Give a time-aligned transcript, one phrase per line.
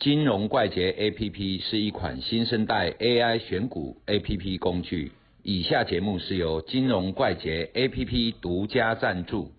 [0.00, 5.12] 金融怪杰 APP 是一款新生代 AI 选股 APP 工具。
[5.42, 9.52] 以下节目是由金融怪杰 APP 独家赞助。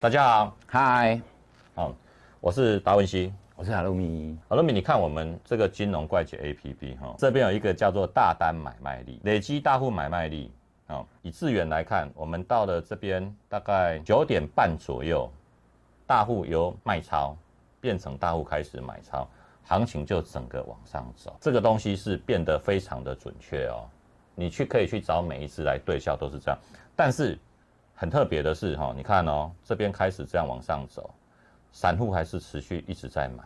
[0.00, 1.20] 大家好，嗨，
[1.74, 1.94] 好，
[2.40, 3.30] 我是达文西。
[3.54, 4.34] 我是海陆米。
[4.48, 10.50] 好了，米，你看我们这个金融怪杰 APP 哈，这边有一个叫做大单买卖力，累积大户买卖力。
[10.86, 15.30] 好，以资源来看，我们到了这边大概九点半左右，
[16.06, 17.36] 大户由卖超
[17.80, 19.26] 变成大户开始买超，
[19.64, 21.36] 行情就整个往上走。
[21.40, 23.88] 这个东西是变得非常的准确哦。
[24.34, 26.58] 你去可以去找每一只来对效，都是这样。
[26.96, 27.38] 但是
[27.94, 31.10] 很特别的是哈，你看哦，这边开始这样往上走。
[31.74, 33.42] 散户还是持续一直在买，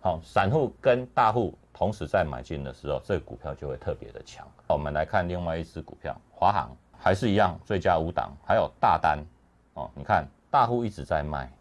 [0.00, 4.48] 好，散户跟大户同时在买进的时候，这个股票就会特别的强。
[4.66, 9.22] 我们来看另外一只股票，华航还是一样，最佳五档，还有大单
[9.74, 9.90] 哦。
[9.94, 11.52] 你看大户一直在卖，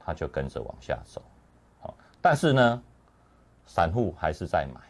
[0.00, 1.22] 它就跟着往下走，
[1.80, 2.82] 好，但是呢，
[3.66, 4.80] 散户还是在买，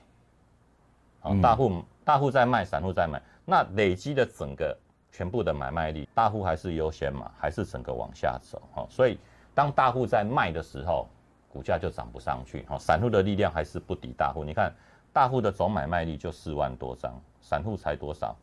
[1.20, 4.74] 好，大户大户在卖，散户在买，那累积的整个
[5.12, 9.18] 全部的买卖力，大户还是优先嘛，还是整个往下走，好，所以。
[9.52, 11.08] 当大户在卖的时候，
[11.48, 12.64] 股价就涨不上去。
[12.68, 14.44] 好，散户的力量还是不敌大户。
[14.44, 14.72] 你看，
[15.12, 18.34] 大户的总买卖力就四万多张，散户才多少？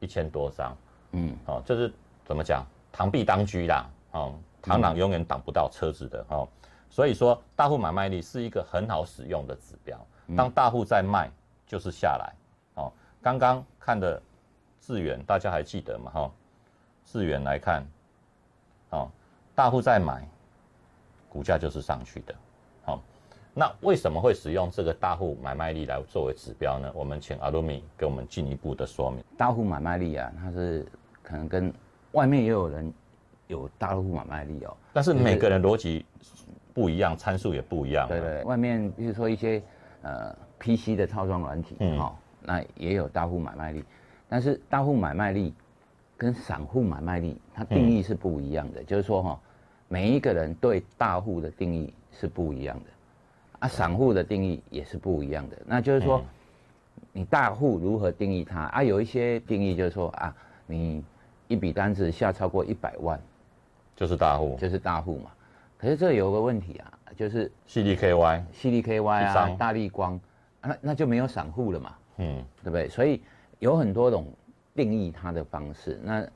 [0.00, 0.76] 一千多张。
[1.12, 1.90] 嗯，好，就是
[2.24, 2.66] 怎么讲？
[2.92, 3.88] 螳臂当车啦。
[4.10, 6.24] 哦，螳螂永远挡不到车子的。
[6.28, 6.48] 哦，
[6.88, 9.98] 所以说大户买卖力是一个很好使用的指标。
[10.36, 11.30] 当大户在卖，
[11.66, 12.32] 就是下来。
[12.74, 14.20] 哦，刚刚看的
[14.80, 16.10] 智源，大家还记得吗？
[16.10, 16.30] 哈，
[17.04, 17.86] 智源来看，
[18.90, 19.10] 哦，
[19.54, 20.26] 大户在买。
[21.32, 22.34] 股价就是上去的，
[22.84, 23.00] 好，
[23.54, 26.90] 那为什么会使用这个大户买卖力来作为指标呢？
[26.92, 29.22] 我们请阿鲁米给我们进一步的说明。
[29.38, 30.84] 大户买卖力啊，它是
[31.22, 31.72] 可能跟
[32.10, 32.92] 外面也有人
[33.50, 36.06] 有大户买卖力哦，但是每个人逻辑
[36.72, 38.08] 不一样，参数也不一样。
[38.08, 39.60] 对对，外面比如说一些
[40.02, 43.84] 呃 PC 的套装软体，哈，那也有大户买卖力，
[44.28, 45.52] 但是大户买卖力
[46.16, 49.40] 跟散户买卖力它定义是不一样的，就是说哈。
[49.92, 52.90] 每一个人对大户的定义是不一样的，
[53.58, 55.56] 啊，散户的定义也是不一样的。
[55.66, 56.22] 那就是说，
[57.12, 58.84] 你大户如何定义它啊？
[58.84, 60.32] 有一些定义就是说啊，
[60.64, 61.02] 你
[61.48, 63.20] 一笔单子下超过一百万，
[63.96, 65.30] 就是大户，就是大户嘛。
[65.78, 70.20] 可是这有个问题啊，就是 C D K Y、C D K Y 啊，大力光，
[70.60, 72.88] 那那就没有散户了嘛，嗯，对不对？
[72.88, 73.22] 所以
[73.58, 74.26] 有很多种
[74.74, 75.98] 定义它的方式。
[76.02, 76.26] 那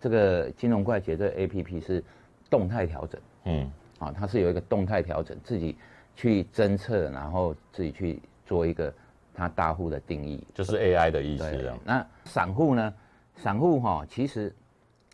[0.00, 2.02] 这个金融怪杰这 A P P 是。
[2.50, 5.76] 动态调整，嗯，啊，它是有一个动态调整，自己
[6.14, 8.92] 去侦测，然后自己去做一个
[9.34, 11.72] 它大户的定义，就是 AI 的意思。
[11.84, 12.94] 那散户呢？
[13.34, 14.54] 散户哈，其实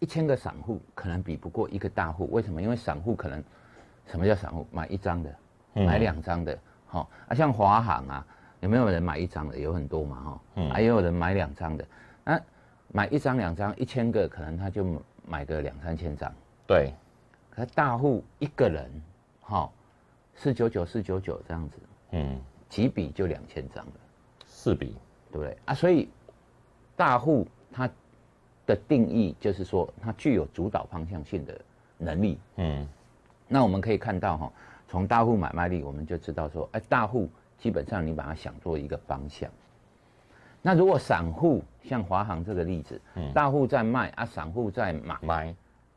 [0.01, 2.29] 一千个散户可能比不过一个大户。
[2.33, 2.61] 为什么？
[2.61, 3.43] 因为散户可能
[4.07, 4.67] 什么叫散户？
[4.73, 5.35] 买一张的，
[5.75, 8.27] 买两张的，哈啊，像华航啊，
[8.61, 9.59] 有没有人买一张的？
[9.59, 11.87] 有很多嘛，哈，嗯，还有人买两张的。
[12.25, 12.41] 那
[12.89, 14.85] 买一张两张，一千个可能他就
[15.27, 16.33] 买个两三千张，
[16.67, 16.93] 对。
[17.51, 18.91] 可大户一个人，
[19.43, 19.71] 哈，
[20.35, 21.77] 四九九四九九这样子，
[22.13, 23.93] 嗯，几笔就两千张了，
[24.47, 24.97] 四笔，
[25.31, 25.75] 对不对啊？
[25.75, 26.09] 所以
[26.97, 27.91] 大户他
[28.67, 31.61] 的定义就是说，它具有主导方向性的
[31.99, 32.87] 能力，嗯。
[33.49, 34.53] 那我们可以看到哈，
[34.87, 37.29] 从大户买卖力，我们就知道说，哎，大户
[37.59, 39.51] 基本上你把它想做一个方向。
[40.63, 45.55] 那如果散户像华航这个例子，嗯，大户在卖啊，散户在买买。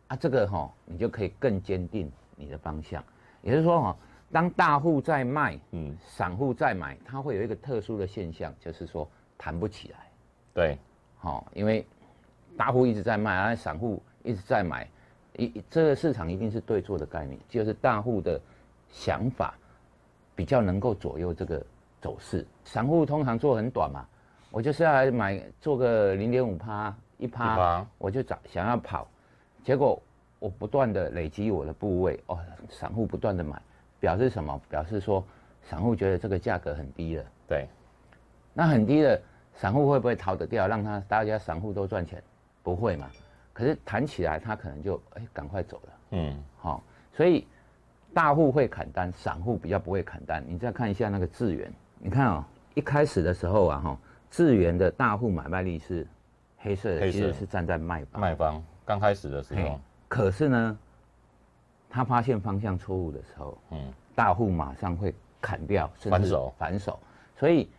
[0.08, 3.04] 啊，这个哈，你就可以更坚定你的方向。
[3.42, 3.98] 也就是说哈，
[4.32, 9.98] 当大户在卖，嗯，散户在买，它会有一个特殊的现象，就是说弹不起来。
[10.54, 10.78] 对，
[11.18, 11.86] 好，因为
[12.58, 14.88] 大户一直在卖，而散户一直在买，
[15.38, 18.40] 一这个市场一定是对错的概念，就是大户的
[18.90, 19.56] 想法
[20.36, 21.64] 比较能够左右这个
[22.00, 22.46] 走势。
[22.64, 24.06] 散户通常做很短嘛，
[24.52, 29.08] 我就是要来买做个零点五趴一趴，我就找想要跑。
[29.64, 30.02] 结果
[30.40, 32.38] 我不断的累积我的部位哦，
[32.70, 33.60] 散户不断的买，
[34.00, 34.62] 表示什么？
[34.70, 35.26] 表示说
[35.64, 37.24] 散户觉得这个价格很低了。
[37.48, 37.68] 对，
[38.54, 39.20] 那很低的
[39.56, 40.68] 散户会不会逃得掉？
[40.68, 42.22] 让他大家散户都赚钱？
[42.64, 43.08] 不会嘛？
[43.52, 45.94] 可是弹起来他可能就哎赶快走了。
[46.12, 47.46] 嗯，好，所以
[48.14, 50.44] 大户会砍单，散户比较不会砍单。
[50.48, 52.44] 你再看一下那个智源，你看哦，
[52.74, 53.98] 一开始的时候啊哈，
[54.32, 56.08] 智源的大户买卖力是
[56.58, 58.22] 黑色的，其实是站在卖方。
[58.22, 58.64] 卖方。
[58.86, 60.78] 刚开始的时候，可是呢，
[61.90, 67.00] 他发现方向错误的时候，嗯，大户马上会砍掉，反手，反手。
[67.38, 67.70] 所以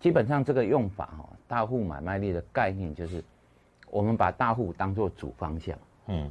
[0.00, 3.22] 基本上这个用法哈，大户买卖力的概念就是，
[3.94, 6.28] 我们把大户当做主方向，嗯，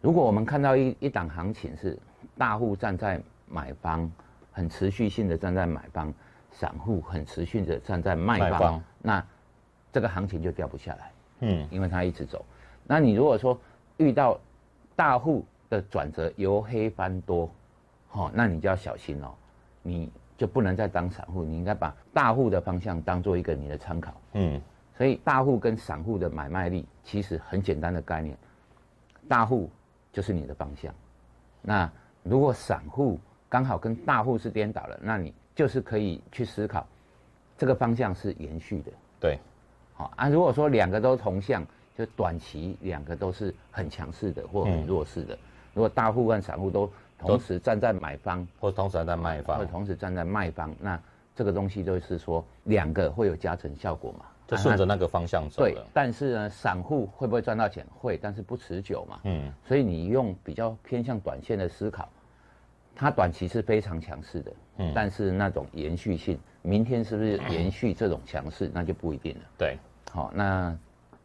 [0.00, 1.96] 如果我们看到一一档行情是
[2.36, 4.10] 大户站在买方，
[4.50, 6.12] 很持续性的站在买方，
[6.50, 9.24] 散户很持续的站在卖方，那
[9.92, 12.44] 这个行情就掉不下来，嗯，因为它一直走。
[12.82, 13.56] 那你如果说
[13.98, 14.36] 遇到
[14.96, 17.48] 大户的转折由黑翻多，
[18.10, 19.32] 哦，那你就要小心哦，
[19.84, 24.12] 你就不能再当散户，你应该把大户的方向当做一个你的参考。
[24.32, 24.60] 嗯，
[24.96, 28.36] 所以大户跟散户的买卖力其实很简单的概念，
[29.28, 29.70] 大户
[30.12, 30.94] 就是你的方向。
[31.60, 31.90] 那
[32.22, 36.86] 如果散户刚好跟大户是颠倒了，那你就是可以去思考，
[37.58, 38.92] 这个方向是延续的。
[39.20, 39.38] 对，
[39.94, 41.64] 好啊，如果说两个都同向，
[41.96, 45.38] 就短期两个都是很强势的或很弱势的。
[45.74, 51.00] 如果大户跟散户都同时站在买方，或同时站在卖或方或，同时站在卖方，那
[51.34, 54.24] 这个东西就是说两个会有加成效果嘛？
[54.46, 55.84] 就啊顺着那个方向走对了，。
[55.92, 57.86] 但是呢，散户会不会赚到钱？
[57.98, 59.20] 会，但是不持久嘛。
[59.24, 62.08] 嗯，所以你用比较偏向短线的思考，
[62.94, 69.40] 它短期是非常强势的，嗯但是那种延续性，明天是不是 延续这种强势，那就不一定了。
[69.58, 69.76] 对。
[70.12, 70.74] 好，那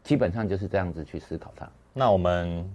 [0.02, 1.66] 基本上就是这样子去思考它。
[1.94, 2.68] 那我们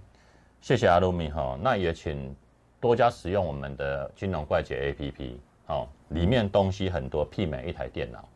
[0.62, 2.36] 谢谢阿鲁米哈，那也请
[2.80, 5.34] 多加使用我们的金融怪杰 APP
[5.68, 8.30] 哦，里面东西很多，媲美一台电脑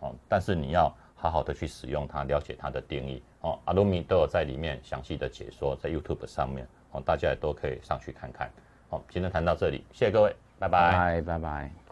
[0.00, 3.58] 哦，但是你要好好的去使用它，了解它的定义哦。
[3.64, 8.50] 阿鲁米都有在里面详细的解说，在 YouTube 上面哦，大家也都可以上去看看。
[8.88, 11.87] 好、今天谈到这里，谢谢各位，拜拜拜拜。